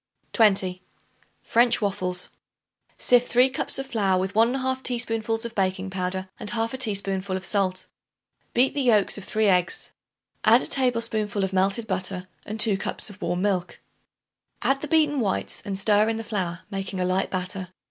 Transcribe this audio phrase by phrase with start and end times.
[0.33, 0.81] 20.
[1.43, 2.29] French Waffles.
[2.97, 7.37] Sift 3 cups of flour with 1 1/2 teaspoonfuls of baking powder and 1/2 teaspoonful
[7.37, 7.85] of salt.
[8.55, 9.91] Beat the yolks of 3 eggs;
[10.43, 13.79] add a tablespoonful of melted butter and 2 cups of warm milk.
[14.63, 17.69] Add the beaten whites and stir in the flour, making a light batter.